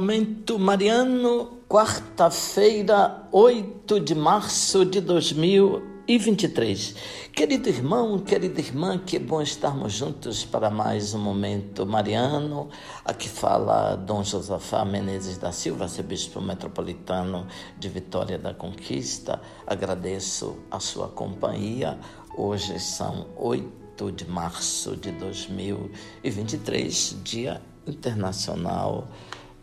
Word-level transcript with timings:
Momento 0.00 0.58
Mariano, 0.58 1.58
quarta-feira, 1.68 3.28
8 3.30 4.00
de 4.00 4.14
março 4.14 4.86
de 4.86 4.98
2023. 4.98 6.94
Querido 7.34 7.68
irmão, 7.68 8.18
querida 8.18 8.60
irmã, 8.60 8.96
que 8.96 9.18
bom 9.18 9.42
estarmos 9.42 9.92
juntos 9.92 10.42
para 10.42 10.70
mais 10.70 11.12
um 11.12 11.18
Momento 11.18 11.84
Mariano. 11.84 12.70
Aqui 13.04 13.28
fala 13.28 13.94
Dom 13.94 14.24
Josafá 14.24 14.86
Menezes 14.86 15.36
da 15.36 15.52
Silva, 15.52 15.84
arcebispo 15.84 16.40
metropolitano 16.40 17.46
de 17.78 17.90
Vitória 17.90 18.38
da 18.38 18.54
Conquista. 18.54 19.38
Agradeço 19.66 20.56
a 20.70 20.80
sua 20.80 21.08
companhia. 21.08 21.98
Hoje 22.34 22.80
são 22.80 23.26
8 23.36 24.12
de 24.12 24.26
março 24.26 24.96
de 24.96 25.12
2023, 25.12 27.18
Dia 27.22 27.60
Internacional 27.86 29.06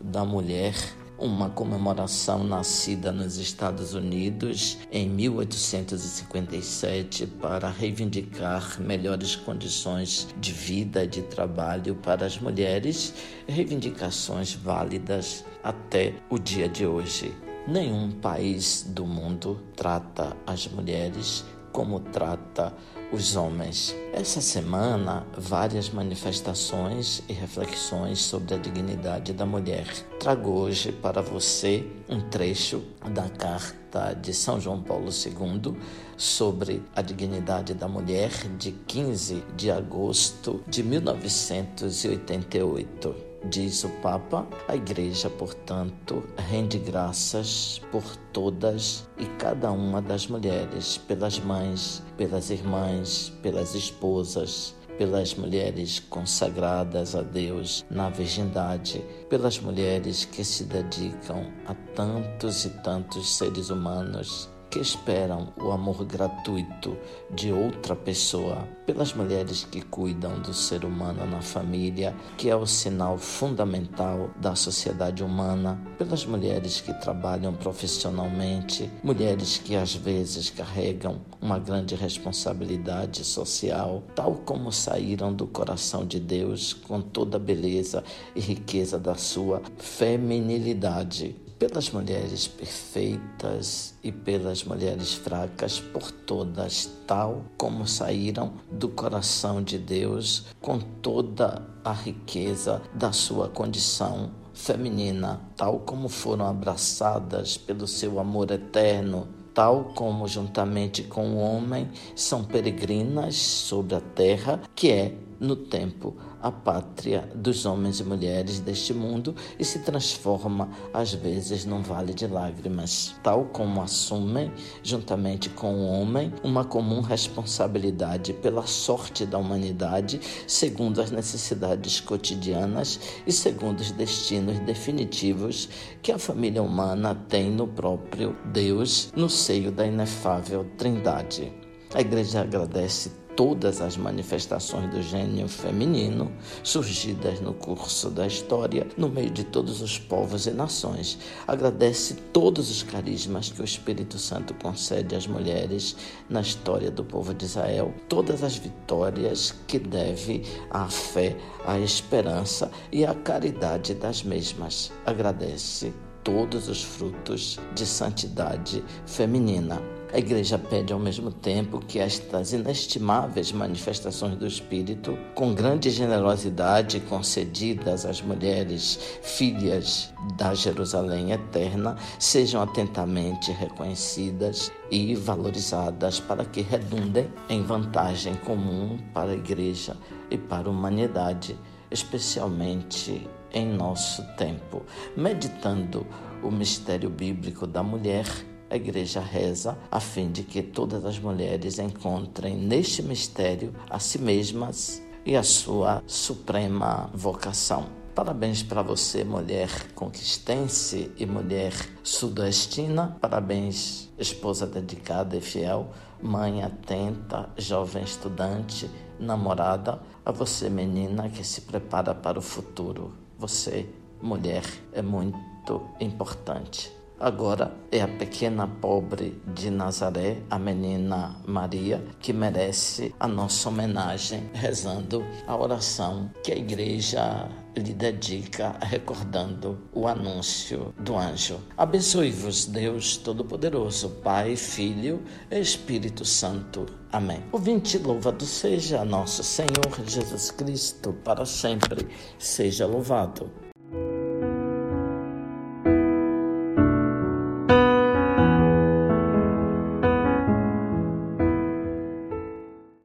da 0.00 0.24
Mulher, 0.24 0.74
uma 1.18 1.50
comemoração 1.50 2.44
nascida 2.44 3.10
nos 3.10 3.38
Estados 3.38 3.94
Unidos 3.94 4.78
em 4.92 5.08
1857 5.08 7.26
para 7.26 7.68
reivindicar 7.68 8.80
melhores 8.80 9.34
condições 9.34 10.28
de 10.40 10.52
vida 10.52 11.02
e 11.04 11.08
de 11.08 11.22
trabalho 11.22 11.96
para 11.96 12.24
as 12.24 12.38
mulheres, 12.38 13.12
reivindicações 13.48 14.54
válidas 14.54 15.44
até 15.62 16.14
o 16.30 16.38
dia 16.38 16.68
de 16.68 16.86
hoje. 16.86 17.34
Nenhum 17.66 18.12
país 18.12 18.86
do 18.88 19.04
mundo 19.04 19.60
trata 19.76 20.36
as 20.46 20.68
mulheres 20.68 21.44
como 21.72 22.00
trata 22.00 22.74
os 23.12 23.36
homens. 23.36 23.94
Essa 24.12 24.40
semana, 24.40 25.24
várias 25.36 25.90
manifestações 25.90 27.22
e 27.28 27.32
reflexões 27.32 28.20
sobre 28.20 28.54
a 28.54 28.58
dignidade 28.58 29.32
da 29.32 29.46
mulher. 29.46 29.86
Trago 30.18 30.50
hoje 30.50 30.90
para 30.92 31.22
você 31.22 31.86
um 32.08 32.20
trecho 32.20 32.82
da 33.10 33.28
carta 33.28 34.14
de 34.14 34.34
São 34.34 34.60
João 34.60 34.82
Paulo 34.82 35.10
II 35.10 35.76
sobre 36.16 36.82
a 36.94 37.02
dignidade 37.02 37.74
da 37.74 37.88
mulher 37.88 38.30
de 38.58 38.72
15 38.72 39.44
de 39.56 39.70
agosto 39.70 40.62
de 40.66 40.82
1988. 40.82 43.27
Diz 43.44 43.84
o 43.84 43.88
Papa, 44.02 44.46
a 44.66 44.74
Igreja, 44.74 45.30
portanto, 45.30 46.24
rende 46.50 46.78
graças 46.78 47.80
por 47.92 48.02
todas 48.32 49.08
e 49.16 49.26
cada 49.38 49.70
uma 49.70 50.02
das 50.02 50.26
mulheres, 50.26 50.98
pelas 50.98 51.38
mães, 51.38 52.02
pelas 52.16 52.50
irmãs, 52.50 53.32
pelas 53.40 53.74
esposas, 53.76 54.74
pelas 54.98 55.34
mulheres 55.34 56.00
consagradas 56.00 57.14
a 57.14 57.22
Deus 57.22 57.86
na 57.88 58.10
virgindade, 58.10 59.04
pelas 59.30 59.60
mulheres 59.60 60.24
que 60.24 60.44
se 60.44 60.64
dedicam 60.64 61.46
a 61.66 61.74
tantos 61.94 62.64
e 62.64 62.70
tantos 62.70 63.36
seres 63.36 63.70
humanos 63.70 64.50
que 64.70 64.78
esperam 64.78 65.52
o 65.60 65.70
amor 65.70 66.04
gratuito 66.04 66.96
de 67.30 67.52
outra 67.52 67.96
pessoa, 67.96 68.68
pelas 68.86 69.14
mulheres 69.14 69.64
que 69.64 69.80
cuidam 69.80 70.40
do 70.40 70.52
ser 70.52 70.84
humano 70.84 71.26
na 71.26 71.40
família, 71.40 72.14
que 72.36 72.50
é 72.50 72.56
o 72.56 72.66
sinal 72.66 73.18
fundamental 73.18 74.30
da 74.40 74.54
sociedade 74.54 75.22
humana, 75.22 75.80
pelas 75.96 76.24
mulheres 76.24 76.80
que 76.80 76.92
trabalham 76.94 77.52
profissionalmente, 77.54 78.90
mulheres 79.02 79.58
que 79.58 79.74
às 79.76 79.94
vezes 79.94 80.50
carregam 80.50 81.20
uma 81.40 81.58
grande 81.58 81.94
responsabilidade 81.94 83.24
social, 83.24 84.02
tal 84.14 84.34
como 84.34 84.72
saíram 84.72 85.32
do 85.32 85.46
coração 85.46 86.04
de 86.04 86.20
Deus 86.20 86.72
com 86.72 87.00
toda 87.00 87.36
a 87.36 87.40
beleza 87.40 88.04
e 88.34 88.40
riqueza 88.40 88.98
da 88.98 89.14
sua 89.14 89.62
feminilidade 89.78 91.47
pelas 91.58 91.90
mulheres 91.90 92.46
perfeitas 92.46 93.94
e 94.02 94.12
pelas 94.12 94.62
mulheres 94.64 95.14
fracas, 95.14 95.80
por 95.80 96.10
todas, 96.10 96.88
tal 97.06 97.42
como 97.56 97.86
saíram 97.86 98.52
do 98.70 98.88
coração 98.88 99.62
de 99.62 99.78
Deus 99.78 100.46
com 100.60 100.78
toda 100.78 101.66
a 101.84 101.92
riqueza 101.92 102.80
da 102.94 103.12
sua 103.12 103.48
condição 103.48 104.30
feminina, 104.54 105.40
tal 105.56 105.80
como 105.80 106.08
foram 106.08 106.46
abraçadas 106.46 107.56
pelo 107.56 107.86
seu 107.86 108.18
amor 108.18 108.50
eterno, 108.50 109.28
tal 109.54 109.92
como 109.94 110.28
juntamente 110.28 111.02
com 111.02 111.30
o 111.30 111.38
homem 111.38 111.88
são 112.14 112.44
peregrinas 112.44 113.36
sobre 113.36 113.96
a 113.96 114.00
terra, 114.00 114.60
que 114.74 114.90
é 114.90 115.14
no 115.40 115.56
tempo 115.56 116.16
a 116.40 116.50
pátria 116.50 117.28
dos 117.34 117.66
homens 117.66 118.00
e 118.00 118.04
mulheres 118.04 118.60
deste 118.60 118.94
mundo 118.94 119.34
e 119.58 119.64
se 119.64 119.80
transforma 119.80 120.68
às 120.92 121.12
vezes 121.12 121.64
num 121.64 121.82
vale 121.82 122.14
de 122.14 122.26
lágrimas, 122.26 123.14
tal 123.22 123.46
como 123.46 123.82
assumem, 123.82 124.52
juntamente 124.82 125.48
com 125.48 125.74
o 125.74 125.86
homem, 125.86 126.32
uma 126.42 126.64
comum 126.64 127.00
responsabilidade 127.00 128.32
pela 128.32 128.66
sorte 128.66 129.26
da 129.26 129.38
humanidade, 129.38 130.20
segundo 130.46 131.00
as 131.00 131.10
necessidades 131.10 132.00
cotidianas 132.00 133.00
e 133.26 133.32
segundo 133.32 133.80
os 133.80 133.90
destinos 133.90 134.58
definitivos 134.60 135.68
que 136.02 136.12
a 136.12 136.18
família 136.18 136.62
humana 136.62 137.14
tem 137.14 137.50
no 137.50 137.66
próprio 137.66 138.36
Deus, 138.52 139.12
no 139.14 139.28
seio 139.28 139.72
da 139.72 139.86
inefável 139.86 140.64
Trindade. 140.76 141.57
A 141.94 142.02
igreja 142.02 142.42
agradece 142.42 143.10
todas 143.34 143.80
as 143.80 143.96
manifestações 143.96 144.90
do 144.90 145.00
gênio 145.00 145.48
feminino 145.48 146.30
surgidas 146.62 147.40
no 147.40 147.54
curso 147.54 148.10
da 148.10 148.26
história, 148.26 148.86
no 148.96 149.08
meio 149.08 149.30
de 149.30 149.42
todos 149.44 149.80
os 149.80 149.98
povos 149.98 150.46
e 150.46 150.50
nações. 150.50 151.18
Agradece 151.46 152.14
todos 152.32 152.68
os 152.70 152.82
carismas 152.82 153.50
que 153.50 153.62
o 153.62 153.64
Espírito 153.64 154.18
Santo 154.18 154.52
concede 154.54 155.14
às 155.14 155.26
mulheres 155.26 155.96
na 156.28 156.42
história 156.42 156.90
do 156.90 157.02
povo 157.02 157.32
de 157.32 157.46
Israel, 157.46 157.94
todas 158.06 158.42
as 158.42 158.56
vitórias 158.56 159.54
que 159.66 159.78
deve 159.78 160.42
à 160.70 160.90
fé, 160.90 161.36
à 161.64 161.78
esperança 161.78 162.70
e 162.92 163.06
à 163.06 163.14
caridade 163.14 163.94
das 163.94 164.22
mesmas. 164.22 164.92
Agradece 165.06 165.94
todos 166.22 166.68
os 166.68 166.82
frutos 166.82 167.58
de 167.74 167.86
santidade 167.86 168.84
feminina 169.06 169.80
a 170.12 170.18
Igreja 170.18 170.58
pede 170.58 170.92
ao 170.92 170.98
mesmo 170.98 171.30
tempo 171.30 171.80
que 171.80 171.98
estas 171.98 172.52
inestimáveis 172.52 173.52
manifestações 173.52 174.36
do 174.36 174.46
Espírito, 174.46 175.18
com 175.34 175.54
grande 175.54 175.90
generosidade 175.90 177.00
concedidas 177.00 178.06
às 178.06 178.22
mulheres 178.22 178.98
filhas 179.22 180.12
da 180.36 180.54
Jerusalém 180.54 181.32
eterna, 181.32 181.96
sejam 182.18 182.62
atentamente 182.62 183.52
reconhecidas 183.52 184.72
e 184.90 185.14
valorizadas 185.14 186.18
para 186.18 186.44
que 186.44 186.62
redundem 186.62 187.28
em 187.48 187.62
vantagem 187.62 188.34
comum 188.36 188.98
para 189.12 189.32
a 189.32 189.36
Igreja 189.36 189.94
e 190.30 190.38
para 190.38 190.68
a 190.68 190.70
humanidade, 190.70 191.54
especialmente 191.90 193.28
em 193.52 193.66
nosso 193.66 194.22
tempo. 194.36 194.82
Meditando 195.14 196.06
o 196.42 196.50
mistério 196.50 197.10
bíblico 197.10 197.66
da 197.66 197.82
mulher, 197.82 198.26
a 198.70 198.76
igreja 198.76 199.20
reza 199.20 199.78
a 199.90 200.00
fim 200.00 200.30
de 200.30 200.42
que 200.42 200.62
todas 200.62 201.04
as 201.04 201.18
mulheres 201.18 201.78
encontrem 201.78 202.56
neste 202.56 203.02
mistério 203.02 203.74
a 203.88 203.98
si 203.98 204.18
mesmas 204.18 205.02
e 205.24 205.36
a 205.36 205.42
sua 205.42 206.02
suprema 206.06 207.10
vocação. 207.12 207.86
Parabéns 208.14 208.64
para 208.64 208.82
você, 208.82 209.22
mulher 209.22 209.92
conquistense 209.94 211.12
e 211.16 211.24
mulher 211.24 211.72
sudestina. 212.02 213.16
Parabéns, 213.20 214.08
esposa 214.18 214.66
dedicada 214.66 215.36
e 215.36 215.40
fiel, 215.40 215.90
mãe 216.20 216.64
atenta, 216.64 217.48
jovem 217.56 218.02
estudante, 218.02 218.90
namorada. 219.20 220.00
A 220.26 220.32
você, 220.32 220.68
menina 220.68 221.28
que 221.28 221.44
se 221.44 221.60
prepara 221.60 222.12
para 222.12 222.40
o 222.40 222.42
futuro. 222.42 223.14
Você, 223.38 223.88
mulher, 224.20 224.64
é 224.92 225.00
muito 225.00 225.80
importante. 226.00 226.97
Agora 227.20 227.74
é 227.90 228.00
a 228.00 228.06
pequena 228.06 228.68
pobre 228.68 229.42
de 229.54 229.70
Nazaré, 229.70 230.38
a 230.48 230.56
menina 230.56 231.34
Maria, 231.44 232.00
que 232.20 232.32
merece 232.32 233.12
a 233.18 233.26
nossa 233.26 233.68
homenagem, 233.68 234.48
rezando 234.54 235.24
a 235.44 235.56
oração 235.56 236.30
que 236.44 236.52
a 236.52 236.56
igreja 236.56 237.48
lhe 237.76 237.92
dedica, 237.92 238.76
recordando 238.80 239.78
o 239.92 240.06
anúncio 240.06 240.94
do 240.98 241.16
anjo. 241.16 241.58
Abençoe-vos, 241.76 242.66
Deus 242.66 243.16
Todo-Poderoso, 243.16 244.10
Pai, 244.22 244.54
Filho 244.54 245.20
e 245.50 245.58
Espírito 245.58 246.24
Santo. 246.24 246.86
Amém. 247.10 247.42
O 247.50 247.58
vinte 247.58 247.98
louvado 247.98 248.44
seja 248.44 249.04
nosso 249.04 249.42
Senhor 249.42 250.06
Jesus 250.06 250.52
Cristo, 250.52 251.12
para 251.24 251.44
sempre 251.44 252.06
seja 252.38 252.86
louvado. 252.86 253.50